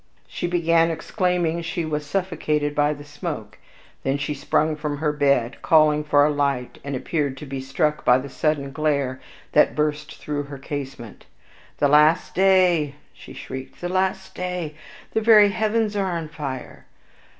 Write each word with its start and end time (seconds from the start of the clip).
She 0.27 0.47
began 0.47 0.89
exclaiming 0.89 1.61
she 1.61 1.85
was 1.85 2.03
suffocated 2.07 2.73
by 2.73 2.91
the 2.95 3.03
smoke; 3.03 3.59
then 4.01 4.17
she 4.17 4.33
sprung 4.33 4.75
from 4.75 4.97
her 4.97 5.13
bed, 5.13 5.61
calling 5.61 6.03
for 6.03 6.25
a 6.25 6.31
light, 6.31 6.79
and 6.83 6.95
appeared 6.95 7.37
to 7.37 7.45
be 7.45 7.61
struck 7.61 8.03
by 8.03 8.17
the 8.17 8.27
sudden 8.27 8.71
glare 8.71 9.21
that 9.51 9.75
burst 9.75 10.15
through 10.15 10.45
her 10.45 10.57
casement. 10.57 11.27
"The 11.77 11.87
last 11.87 12.33
day," 12.33 12.95
she 13.13 13.33
shrieked, 13.33 13.79
"The 13.79 13.89
last 13.89 14.33
day! 14.33 14.73
The 15.11 15.21
very 15.21 15.49
heavens 15.49 15.95
are 15.95 16.11
on 16.11 16.29
fire!" 16.29 16.87